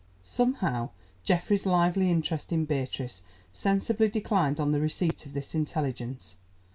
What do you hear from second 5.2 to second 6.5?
of this intelligence.